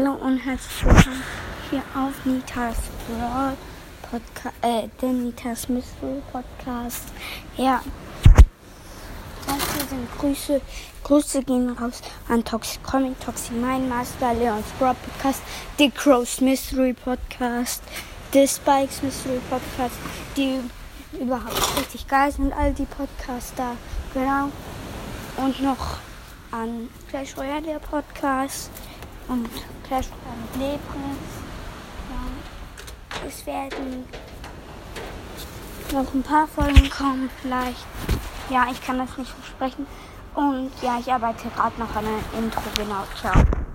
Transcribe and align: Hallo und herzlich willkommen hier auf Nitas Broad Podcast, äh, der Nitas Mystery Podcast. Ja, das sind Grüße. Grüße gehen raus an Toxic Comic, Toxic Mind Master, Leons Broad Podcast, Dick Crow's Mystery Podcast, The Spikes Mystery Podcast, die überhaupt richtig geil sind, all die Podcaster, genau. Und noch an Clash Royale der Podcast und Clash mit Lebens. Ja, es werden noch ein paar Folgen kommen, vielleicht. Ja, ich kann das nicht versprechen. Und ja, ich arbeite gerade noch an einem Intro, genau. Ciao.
Hallo 0.00 0.12
und 0.12 0.38
herzlich 0.38 0.84
willkommen 0.84 1.24
hier 1.70 1.82
auf 1.96 2.24
Nitas 2.24 2.76
Broad 3.08 3.56
Podcast, 4.08 4.54
äh, 4.62 4.86
der 5.02 5.08
Nitas 5.08 5.68
Mystery 5.68 6.22
Podcast. 6.30 7.08
Ja, 7.56 7.82
das 9.44 9.88
sind 9.88 10.08
Grüße. 10.16 10.60
Grüße 11.02 11.42
gehen 11.42 11.70
raus 11.70 12.00
an 12.28 12.44
Toxic 12.44 12.80
Comic, 12.84 13.18
Toxic 13.18 13.50
Mind 13.50 13.88
Master, 13.88 14.34
Leons 14.34 14.66
Broad 14.78 14.94
Podcast, 15.02 15.42
Dick 15.80 15.96
Crow's 15.96 16.40
Mystery 16.40 16.92
Podcast, 16.92 17.82
The 18.32 18.46
Spikes 18.46 19.02
Mystery 19.02 19.40
Podcast, 19.50 19.96
die 20.36 20.60
überhaupt 21.20 21.76
richtig 21.76 22.06
geil 22.06 22.30
sind, 22.30 22.52
all 22.52 22.72
die 22.72 22.86
Podcaster, 22.86 23.72
genau. 24.14 24.52
Und 25.38 25.60
noch 25.60 25.96
an 26.52 26.88
Clash 27.10 27.36
Royale 27.36 27.62
der 27.62 27.80
Podcast 27.80 28.70
und 29.28 29.48
Clash 29.86 30.06
mit 30.52 30.62
Lebens. 30.62 30.82
Ja, 32.10 33.26
es 33.26 33.46
werden 33.46 34.04
noch 35.92 36.14
ein 36.14 36.22
paar 36.22 36.46
Folgen 36.46 36.90
kommen, 36.90 37.30
vielleicht. 37.40 37.86
Ja, 38.50 38.66
ich 38.70 38.82
kann 38.84 38.98
das 38.98 39.16
nicht 39.16 39.30
versprechen. 39.30 39.86
Und 40.34 40.70
ja, 40.82 40.98
ich 40.98 41.12
arbeite 41.12 41.48
gerade 41.48 41.78
noch 41.78 41.94
an 41.94 42.04
einem 42.06 42.44
Intro, 42.44 42.62
genau. 42.76 43.04
Ciao. 43.20 43.67